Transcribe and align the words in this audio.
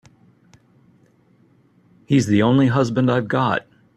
He's 2.07 2.25
the 2.25 2.41
only 2.41 2.69
husband 2.69 3.11
I've 3.11 3.27
got. 3.27 3.67